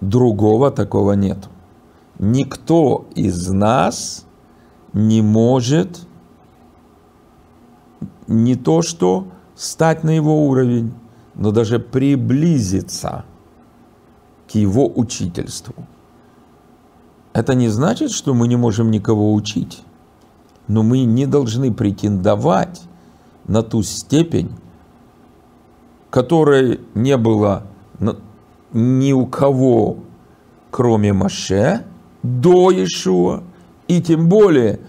Другого 0.00 0.70
такого 0.70 1.12
нет. 1.12 1.48
Никто 2.18 3.06
из 3.14 3.48
нас 3.48 4.26
не 4.92 5.22
может 5.22 6.06
не 8.26 8.56
то 8.56 8.82
что 8.82 9.28
стать 9.54 10.04
на 10.04 10.10
его 10.10 10.46
уровень, 10.46 10.92
но 11.36 11.50
даже 11.50 11.78
приблизиться 11.78 13.24
к 14.50 14.54
его 14.54 14.90
учительству. 14.94 15.74
Это 17.32 17.54
не 17.54 17.68
значит, 17.68 18.10
что 18.10 18.32
мы 18.34 18.48
не 18.48 18.56
можем 18.56 18.90
никого 18.90 19.34
учить, 19.34 19.82
но 20.68 20.82
мы 20.82 21.04
не 21.04 21.26
должны 21.26 21.72
претендовать 21.72 22.82
на 23.46 23.62
ту 23.62 23.82
степень, 23.82 24.50
которой 26.10 26.80
не 26.94 27.16
было 27.16 27.64
ни 28.72 29.12
у 29.12 29.26
кого, 29.26 29.98
кроме 30.70 31.12
Маше, 31.12 31.84
до 32.22 32.70
Иешуа, 32.70 33.42
и 33.86 34.00
тем 34.00 34.28
более 34.28 34.80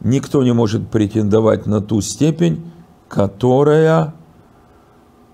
никто 0.00 0.42
не 0.42 0.52
может 0.52 0.88
претендовать 0.88 1.66
на 1.66 1.80
ту 1.80 2.00
степень, 2.00 2.70
которая 3.08 4.14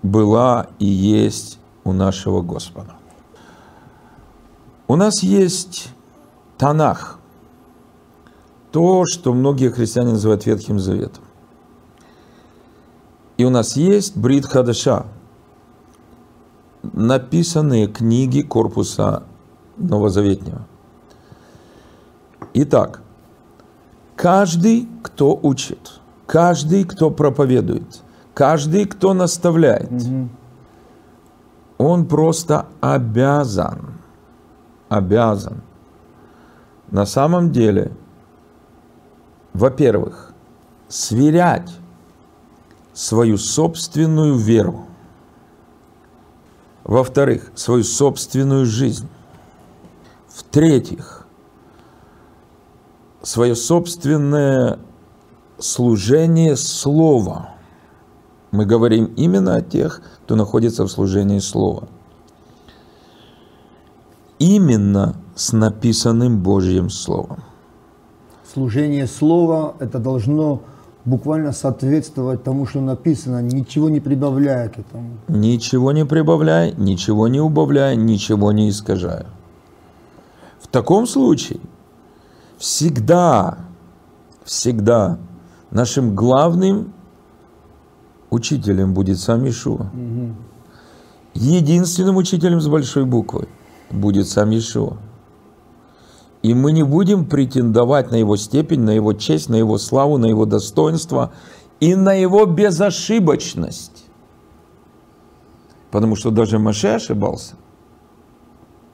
была 0.03 0.67
и 0.79 0.85
есть 0.85 1.59
у 1.83 1.93
нашего 1.93 2.41
Господа. 2.41 2.95
У 4.87 4.95
нас 4.95 5.23
есть 5.23 5.89
Танах, 6.57 7.17
то, 8.71 9.03
что 9.05 9.33
многие 9.33 9.69
христиане 9.69 10.11
называют 10.11 10.45
Ветхим 10.45 10.79
Заветом. 10.79 11.23
И 13.37 13.43
у 13.43 13.49
нас 13.49 13.75
есть 13.75 14.15
Брит 14.15 14.45
Хадаша, 14.45 15.05
написанные 16.83 17.87
книги 17.87 18.41
корпуса 18.41 19.23
Новозаветнего. 19.77 20.67
Итак, 22.53 23.01
каждый, 24.15 24.87
кто 25.01 25.39
учит, 25.41 25.99
каждый, 26.27 26.83
кто 26.83 27.09
проповедует, 27.09 28.01
каждый, 28.33 28.85
кто 28.85 29.13
наставляет, 29.13 29.91
он 31.77 32.07
просто 32.07 32.67
обязан, 32.79 33.93
обязан. 34.89 35.61
На 36.91 37.05
самом 37.05 37.51
деле, 37.51 37.91
во-первых, 39.53 40.33
сверять 40.87 41.71
свою 42.93 43.37
собственную 43.37 44.35
веру, 44.35 44.85
во-вторых, 46.83 47.51
свою 47.55 47.83
собственную 47.83 48.65
жизнь, 48.65 49.07
в-третьих, 50.27 51.25
свое 53.21 53.55
собственное 53.55 54.79
служение 55.59 56.55
слова. 56.57 57.55
Мы 58.51 58.65
говорим 58.65 59.05
именно 59.15 59.55
о 59.55 59.61
тех, 59.61 60.01
кто 60.23 60.35
находится 60.35 60.83
в 60.83 60.91
служении 60.91 61.39
слова. 61.39 61.87
Именно 64.39 65.15
с 65.35 65.53
написанным 65.53 66.41
Божьим 66.41 66.89
Словом. 66.89 67.43
Служение 68.53 69.07
слова 69.07 69.75
это 69.79 69.99
должно 69.99 70.61
буквально 71.05 71.53
соответствовать 71.53 72.43
тому, 72.43 72.65
что 72.65 72.81
написано, 72.81 73.41
ничего 73.41 73.89
не 73.89 74.01
прибавляя 74.01 74.67
к 74.67 74.79
этому. 74.79 75.17
Ничего 75.29 75.93
не 75.93 76.05
прибавляй, 76.05 76.73
ничего 76.77 77.27
не 77.29 77.39
убавляй, 77.39 77.95
ничего 77.95 78.51
не 78.51 78.69
искажая. 78.69 79.25
В 80.59 80.67
таком 80.67 81.07
случае 81.07 81.59
всегда, 82.57 83.59
всегда 84.43 85.17
нашим 85.71 86.13
главным 86.13 86.93
учителем 88.31 88.93
будет 88.93 89.19
сам 89.19 89.47
Ишуа. 89.47 89.91
Единственным 91.35 92.17
учителем 92.17 92.59
с 92.59 92.67
большой 92.67 93.05
буквы 93.05 93.47
будет 93.91 94.27
сам 94.27 94.49
Ишуа. 94.49 94.97
И 96.41 96.55
мы 96.55 96.71
не 96.71 96.81
будем 96.83 97.25
претендовать 97.25 98.09
на 98.09 98.15
его 98.15 98.35
степень, 98.35 98.81
на 98.81 98.89
его 98.91 99.13
честь, 99.13 99.47
на 99.49 99.55
его 99.55 99.77
славу, 99.77 100.17
на 100.17 100.25
его 100.25 100.45
достоинство 100.45 101.33
и 101.79 101.93
на 101.93 102.13
его 102.13 102.47
безошибочность. 102.47 104.05
Потому 105.91 106.15
что 106.15 106.31
даже 106.31 106.57
Маше 106.57 106.87
ошибался, 106.87 107.55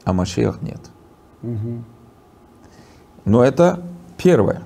а 0.04 0.12
Машех 0.12 0.60
нет. 0.60 0.90
Но 3.24 3.42
это 3.42 3.82
первое. 4.16 4.62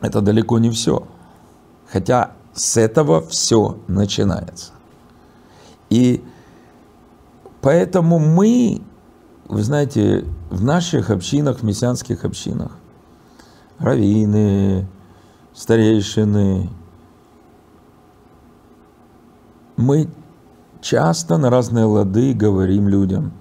Это 0.00 0.20
далеко 0.20 0.58
не 0.58 0.70
все. 0.70 1.06
Хотя 1.90 2.32
с 2.52 2.76
этого 2.76 3.20
все 3.22 3.78
начинается. 3.88 4.72
И 5.88 6.24
поэтому 7.60 8.18
мы, 8.18 8.80
вы 9.48 9.62
знаете, 9.62 10.24
в 10.50 10.62
наших 10.62 11.10
общинах, 11.10 11.58
в 11.58 11.62
мессианских 11.62 12.24
общинах, 12.24 12.72
раввины, 13.78 14.88
старейшины, 15.54 16.70
мы 19.76 20.08
часто 20.80 21.38
на 21.38 21.50
разные 21.50 21.84
лады 21.84 22.34
говорим 22.34 22.88
людям, 22.88 23.32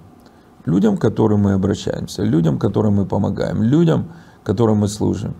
людям, 0.66 0.98
к 0.98 1.02
которым 1.02 1.42
мы 1.42 1.54
обращаемся, 1.54 2.24
людям, 2.24 2.58
которым 2.58 2.96
мы 2.96 3.06
помогаем, 3.06 3.62
людям, 3.62 4.12
которым 4.44 4.78
мы 4.78 4.88
служим. 4.88 5.36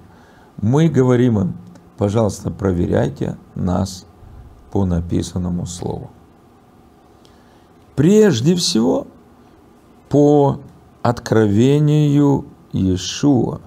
Мы 0.62 0.90
говорим 0.90 1.40
им, 1.40 1.58
пожалуйста, 1.98 2.52
проверяйте 2.52 3.38
нас 3.56 4.06
по 4.72 4.86
написанному 4.86 5.66
слову. 5.66 6.10
Прежде 7.96 8.56
всего, 8.56 9.08
по 10.10 10.60
откровению 11.02 12.46
Иешуа 12.72 13.62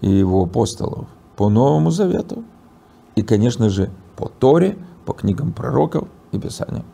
и 0.00 0.10
его 0.10 0.44
апостолов, 0.44 1.06
по 1.36 1.48
Новому 1.48 1.90
Завету– 1.90 2.44
И, 3.14 3.22
конечно 3.22 3.68
же, 3.68 3.90
по 4.16 4.28
Торе, 4.28 4.78
по 5.04 5.12
книгам 5.12 5.52
пророков 5.52 6.08
и 6.32 6.38
Писаниям. 6.38 6.84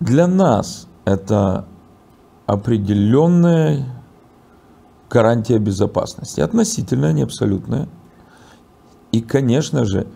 Для 0.00 0.26
нас 0.26 0.88
это 1.04 1.66
определенная 2.46 3.99
гарантия 5.10 5.58
безопасности, 5.58 6.40
относительная, 6.40 7.12
не 7.12 7.22
абсолютная. 7.22 7.88
И, 9.12 9.20
конечно 9.20 9.84
же, 9.84 10.06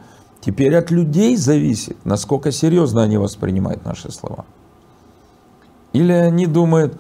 теперь 0.40 0.76
от 0.76 0.90
людей 0.90 1.36
зависит, 1.36 1.96
насколько 2.04 2.52
серьезно 2.52 3.02
они 3.02 3.18
воспринимают 3.18 3.84
наши 3.84 4.12
слова. 4.12 4.44
Или 5.92 6.12
они 6.12 6.46
думают, 6.46 6.98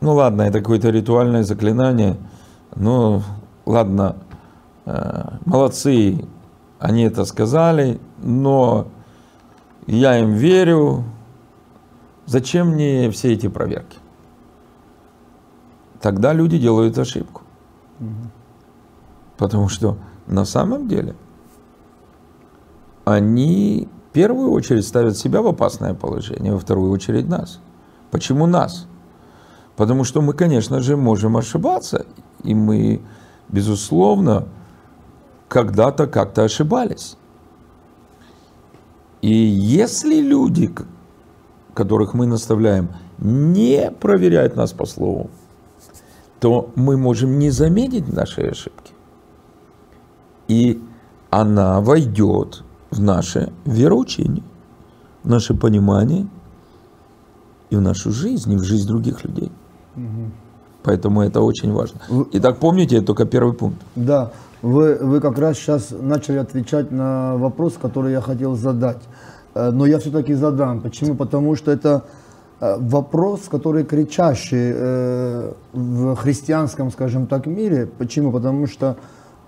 ну 0.00 0.14
ладно, 0.14 0.42
это 0.42 0.60
какое-то 0.60 0.90
ритуальное 0.90 1.42
заклинание, 1.42 2.16
ну 2.76 3.22
ладно, 3.64 4.16
э, 4.84 5.30
молодцы, 5.46 6.24
они 6.78 7.04
это 7.04 7.24
сказали, 7.24 8.00
но 8.18 8.88
я 9.86 10.18
им 10.18 10.32
верю, 10.32 11.04
зачем 12.26 12.68
мне 12.68 13.10
все 13.10 13.32
эти 13.32 13.48
проверки? 13.48 13.98
Тогда 16.00 16.32
люди 16.32 16.58
делают 16.58 16.98
ошибку. 16.98 17.42
Потому 19.36 19.68
что 19.68 19.96
на 20.26 20.44
самом 20.44 20.88
деле 20.88 21.14
они 23.04 23.88
в 24.08 24.12
первую 24.12 24.50
очередь 24.50 24.86
ставят 24.86 25.16
себя 25.16 25.42
в 25.42 25.46
опасное 25.46 25.94
положение, 25.94 26.52
во 26.52 26.58
вторую 26.58 26.90
очередь 26.90 27.28
нас. 27.28 27.60
Почему 28.10 28.46
нас? 28.46 28.86
Потому 29.76 30.04
что 30.04 30.20
мы, 30.20 30.32
конечно 30.32 30.80
же, 30.80 30.96
можем 30.96 31.36
ошибаться, 31.36 32.06
и 32.42 32.54
мы, 32.54 33.00
безусловно, 33.48 34.46
когда-то 35.48 36.06
как-то 36.06 36.44
ошибались. 36.44 37.16
И 39.22 39.32
если 39.32 40.20
люди, 40.20 40.74
которых 41.74 42.14
мы 42.14 42.26
наставляем, 42.26 42.88
не 43.18 43.90
проверяют 43.90 44.56
нас 44.56 44.72
по 44.72 44.86
слову, 44.86 45.30
то 46.40 46.70
мы 46.74 46.96
можем 46.96 47.38
не 47.38 47.50
заметить 47.50 48.12
наши 48.12 48.40
ошибки. 48.40 48.92
И 50.48 50.82
она 51.30 51.80
войдет 51.80 52.64
в 52.90 53.00
наше 53.00 53.52
вероучение, 53.64 54.42
в 55.22 55.28
наше 55.28 55.54
понимание 55.54 56.26
и 57.68 57.76
в 57.76 57.80
нашу 57.80 58.10
жизнь, 58.10 58.52
и 58.52 58.56
в 58.56 58.64
жизнь 58.64 58.88
других 58.88 59.24
людей. 59.24 59.52
Угу. 59.96 60.30
Поэтому 60.82 61.22
это 61.22 61.40
очень 61.42 61.72
важно. 61.72 62.00
Итак, 62.32 62.58
помните, 62.58 62.96
это 62.96 63.06
только 63.06 63.26
первый 63.26 63.52
пункт. 63.52 63.80
Да, 63.94 64.32
вы, 64.62 64.96
вы 64.96 65.20
как 65.20 65.38
раз 65.38 65.58
сейчас 65.58 65.90
начали 65.90 66.38
отвечать 66.38 66.90
на 66.90 67.36
вопрос, 67.36 67.74
который 67.80 68.12
я 68.12 68.20
хотел 68.20 68.56
задать. 68.56 69.02
Э, 69.54 69.70
но 69.70 69.86
я 69.86 69.98
все-таки 69.98 70.34
задам. 70.34 70.80
Почему? 70.80 71.14
Потому 71.14 71.54
что 71.54 71.70
это 71.70 72.04
вопрос, 72.60 73.48
который 73.48 73.84
кричащий 73.84 74.72
э, 74.74 75.52
в 75.72 76.16
христианском, 76.16 76.90
скажем 76.90 77.26
так, 77.26 77.46
мире. 77.46 77.86
Почему? 77.86 78.32
Потому 78.32 78.66
что 78.66 78.96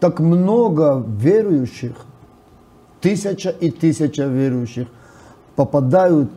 так 0.00 0.18
много 0.18 1.04
верующих, 1.06 1.92
тысяча 3.00 3.50
и 3.50 3.70
тысяча 3.70 4.24
верующих 4.24 4.88
попадают 5.56 6.30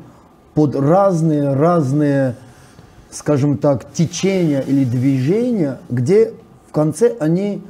под 0.53 0.75
разные-разные, 0.75 2.35
скажем 3.09 3.57
так, 3.57 3.91
течения 3.93 4.59
или 4.59 4.83
движения, 4.83 5.79
где 5.89 6.33
в 6.67 6.71
конце 6.73 7.15
они 7.19 7.63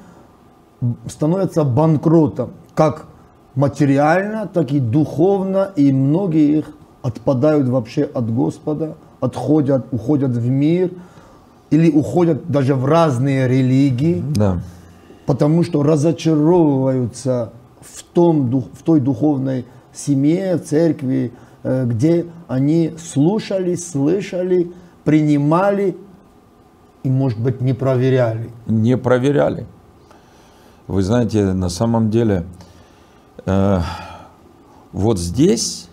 становятся 1.08 1.64
банкротом, 1.64 2.52
как 2.74 3.06
материально, 3.54 4.48
так 4.48 4.72
и 4.72 4.80
духовно, 4.80 5.72
и 5.76 5.92
многие 5.92 6.60
их 6.60 6.66
отпадают 7.06 7.68
вообще 7.68 8.02
от 8.02 8.34
Господа, 8.34 8.96
отходят, 9.20 9.86
уходят 9.92 10.32
в 10.32 10.50
мир, 10.50 10.90
или 11.70 11.92
уходят 11.92 12.50
даже 12.50 12.74
в 12.74 12.84
разные 12.86 13.48
религии, 13.48 14.24
да. 14.36 14.60
потому 15.28 15.62
что 15.62 15.84
разочаровываются 15.84 17.54
в, 17.80 18.02
том, 18.02 18.50
в 18.74 18.82
той 18.82 19.02
духовной 19.02 19.66
семье, 19.94 20.58
церкви, 20.58 21.32
э, 21.62 21.86
где 21.86 22.26
они 22.48 22.96
слушали, 22.98 23.76
слышали, 23.76 24.72
принимали 25.04 25.96
и, 27.04 27.10
может 27.10 27.40
быть, 27.40 27.62
не 27.62 27.74
проверяли. 27.74 28.50
Не 28.66 28.98
проверяли. 28.98 29.68
Вы 30.88 31.04
знаете, 31.04 31.54
на 31.54 31.70
самом 31.70 32.10
деле, 32.10 32.46
э, 33.46 33.80
вот 34.92 35.20
здесь, 35.20 35.85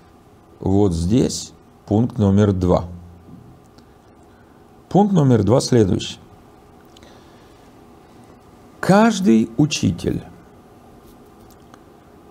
вот 0.63 0.93
здесь 0.95 1.53
пункт 1.87 2.17
номер 2.17 2.53
два. 2.53 2.87
Пункт 4.89 5.13
номер 5.13 5.43
два 5.43 5.61
следующий. 5.61 6.19
Каждый 8.81 9.51
учитель, 9.59 10.23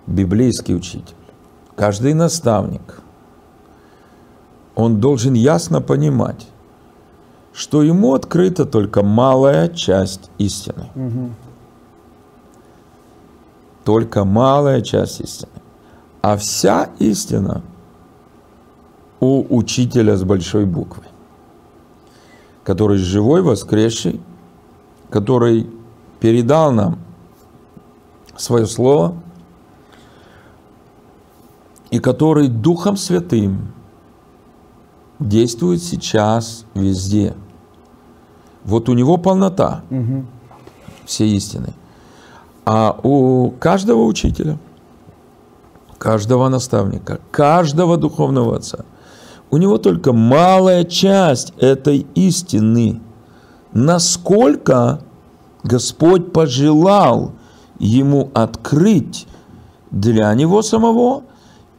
библейский 0.07 0.75
учитель, 0.75 1.15
каждый 1.75 2.13
наставник, 2.13 3.01
он 4.75 4.99
должен 4.99 5.33
ясно 5.33 5.81
понимать, 5.81 6.47
что 7.53 7.83
ему 7.83 8.15
открыта 8.15 8.65
только 8.65 9.03
малая 9.03 9.67
часть 9.69 10.31
истины. 10.39 10.89
Угу 10.95 11.31
только 13.83 14.23
малая 14.25 14.81
часть 14.81 15.21
истины. 15.21 15.51
А 16.21 16.37
вся 16.37 16.89
истина 16.99 17.63
у 19.21 19.55
учителя 19.55 20.17
с 20.17 20.23
большой 20.23 20.65
буквы, 20.65 21.03
который 22.63 22.97
живой, 22.97 23.41
воскресший, 23.41 24.19
который 25.09 25.69
передал 26.19 26.71
нам 26.71 26.99
свое 28.35 28.65
слово, 28.65 29.15
и 31.91 31.99
который 31.99 32.47
Духом 32.47 32.97
Святым 32.97 33.73
действует 35.19 35.83
сейчас 35.83 36.65
везде. 36.73 37.35
Вот 38.63 38.89
у 38.89 38.93
него 38.93 39.17
полнота 39.17 39.83
угу. 39.91 40.25
всей 41.05 41.35
истины. 41.35 41.73
А 42.65 42.99
у 43.03 43.51
каждого 43.51 44.03
учителя, 44.03 44.57
каждого 45.97 46.47
наставника, 46.49 47.19
каждого 47.29 47.97
духовного 47.97 48.55
отца, 48.55 48.85
у 49.51 49.57
него 49.57 49.77
только 49.77 50.13
малая 50.13 50.85
часть 50.85 51.53
этой 51.59 52.07
истины. 52.15 53.01
Насколько 53.73 55.01
Господь 55.63 56.31
пожелал 56.31 57.33
ему 57.77 58.31
открыть 58.33 59.27
для 59.91 60.33
него 60.33 60.61
самого 60.61 61.23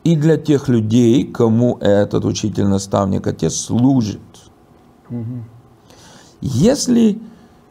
и 0.05 0.17
для 0.17 0.37
тех 0.37 0.69
людей, 0.69 1.25
кому 1.25 1.79
этот 1.81 2.25
учитель-наставник, 2.25 3.27
отец 3.27 3.55
служит. 3.55 4.21
Угу. 5.09 5.45
Если 6.43 7.21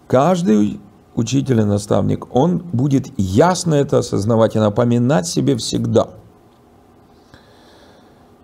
каждый 0.08 0.80
учитель 1.16 1.60
и 1.60 1.64
наставник, 1.64 2.34
он 2.34 2.60
будет 2.74 3.08
ясно 3.18 3.76
это 3.76 4.00
осознавать 4.00 4.56
и 4.56 4.60
напоминать 4.60 5.28
себе 5.28 5.58
всегда. 5.58 6.08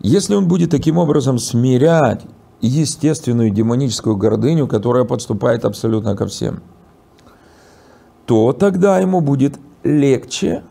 Если 0.08 0.36
он 0.36 0.48
будет 0.48 0.72
таким 0.72 0.98
образом 0.98 1.38
смирять 1.38 2.22
естественную 2.62 3.50
демоническую 3.50 4.16
гордыню, 4.16 4.68
которая 4.68 5.04
подступает 5.04 5.66
абсолютно 5.66 6.16
ко 6.16 6.28
всем, 6.28 6.62
то 8.26 8.54
тогда 8.54 9.00
ему 9.00 9.20
будет 9.20 9.60
легче, 9.84 10.64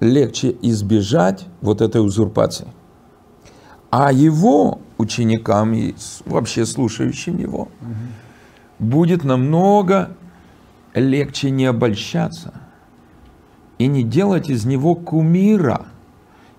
легче 0.00 0.56
избежать 0.62 1.46
вот 1.60 1.82
этой 1.82 2.04
узурпации. 2.04 2.68
А 3.90 4.12
его 4.12 4.80
ученикам 4.98 5.74
и 5.74 5.94
вообще 6.24 6.64
слушающим 6.64 7.36
его 7.38 7.62
угу 7.62 7.70
будет 8.78 9.24
намного 9.24 10.10
легче 10.94 11.50
не 11.50 11.66
обольщаться 11.66 12.52
и 13.78 13.86
не 13.86 14.02
делать 14.02 14.48
из 14.48 14.64
него 14.64 14.94
кумира, 14.94 15.86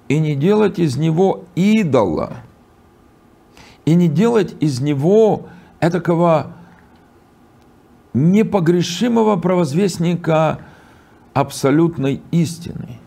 и 0.07 0.19
не 0.19 0.35
делать 0.35 0.79
из 0.79 0.97
него 0.97 1.45
идола, 1.55 2.37
и 3.85 3.95
не 3.95 4.07
делать 4.07 4.55
из 4.59 4.81
него 4.81 5.47
этакого 5.79 6.53
непогрешимого 8.13 9.35
провозвестника 9.35 10.59
абсолютной 11.33 12.21
истины. 12.31 12.99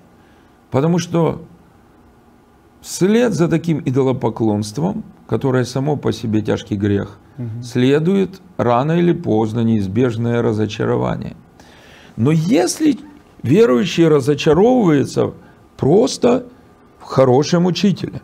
Потому 0.70 0.98
что 0.98 1.42
вслед 2.80 3.34
за 3.34 3.48
таким 3.48 3.82
идолопоклонством, 3.84 5.04
которое 5.26 5.64
само 5.64 5.96
по 5.96 6.12
себе 6.12 6.42
тяжкий 6.42 6.76
грех– 6.76 7.18
угу. 7.40 7.62
следует 7.62 8.40
рано 8.56 8.92
или 8.92 9.12
поздно 9.12 9.60
неизбежное 9.60 10.42
разочарование. 10.42 11.36
Но 12.16 12.30
если 12.30 12.98
верующий 13.42 14.06
разочаровывается 14.06 15.32
просто 15.76 16.46
хорошем 17.10 17.66
учителе. 17.66 18.22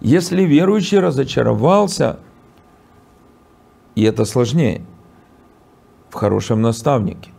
Если 0.00 0.42
верующий 0.42 0.98
разочаровался, 0.98 2.18
и 3.94 4.02
это 4.04 4.24
сложнее, 4.24 4.82
в 6.08 6.14
хорошем 6.14 6.62
наставнике. 6.62 7.30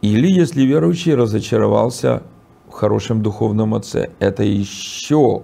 Или 0.00 0.28
если 0.28 0.62
верующий 0.62 1.14
разочаровался 1.14 2.22
в 2.66 2.72
хорошем 2.72 3.22
духовном 3.22 3.74
отце, 3.74 4.10
это 4.20 4.42
еще 4.42 5.42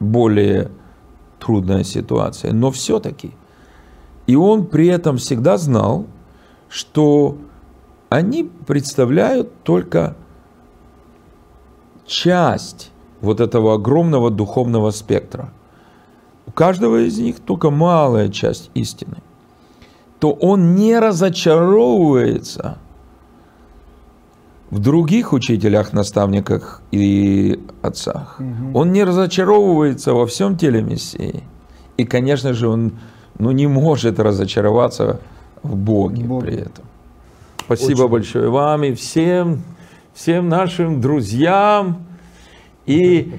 более 0.00 0.70
трудная 1.38 1.84
ситуация. 1.84 2.52
Но 2.52 2.70
все-таки. 2.70 3.32
И 4.26 4.36
он 4.36 4.66
при 4.66 4.86
этом 4.86 5.18
всегда 5.18 5.58
знал, 5.58 6.06
что 6.68 7.36
они 8.08 8.44
представляют 8.66 9.62
только 9.64 10.16
часть 12.06 12.90
вот 13.20 13.40
этого 13.40 13.74
огромного 13.74 14.30
духовного 14.30 14.90
спектра. 14.90 15.50
У 16.46 16.50
каждого 16.50 17.06
из 17.06 17.18
них 17.18 17.40
только 17.40 17.70
малая 17.70 18.28
часть 18.28 18.70
истины. 18.74 19.16
То 20.18 20.32
он 20.32 20.74
не 20.74 20.98
разочаровывается 20.98 22.78
в 24.70 24.78
других 24.78 25.32
учителях, 25.32 25.92
наставниках 25.92 26.82
и 26.90 27.60
отцах. 27.82 28.40
Угу. 28.40 28.78
Он 28.78 28.92
не 28.92 29.04
разочаровывается 29.04 30.12
во 30.14 30.26
всем 30.26 30.56
теле 30.56 30.82
Мессии. 30.82 31.44
И, 31.96 32.04
конечно 32.04 32.52
же, 32.54 32.68
он 32.68 32.92
ну, 33.38 33.52
не 33.52 33.66
может 33.66 34.18
разочароваться 34.18 35.20
в 35.62 35.76
Боге, 35.76 36.24
Боге. 36.24 36.46
при 36.46 36.56
этом. 36.56 36.84
Спасибо 37.64 38.02
Очень. 38.02 38.10
большое 38.10 38.50
вам 38.50 38.84
и 38.84 38.94
всем, 38.94 39.62
всем 40.14 40.48
нашим 40.48 41.00
друзьям 41.00 42.06
и 42.86 43.34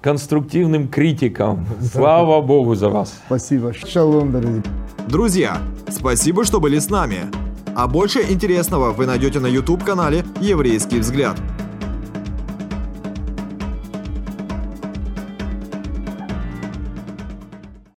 конструктивным 0.00 0.88
критикам. 0.88 1.66
Слава 1.80 2.40
Богу 2.40 2.74
за 2.74 2.88
вас. 2.88 3.20
Спасибо. 3.26 3.72
Шалом, 3.72 4.32
дорогие. 4.32 4.62
Друзья, 5.06 5.58
спасибо, 5.88 6.44
что 6.44 6.60
были 6.60 6.78
с 6.78 6.90
нами. 6.90 7.30
А 7.76 7.86
больше 7.88 8.20
интересного 8.22 8.92
вы 8.92 9.06
найдете 9.06 9.40
на 9.40 9.46
YouTube-канале 9.46 10.24
«Еврейский 10.40 11.00
взгляд». 11.00 11.36